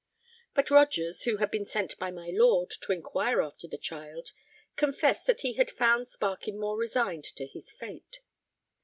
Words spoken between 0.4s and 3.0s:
But Rogers, who had been sent by my lord to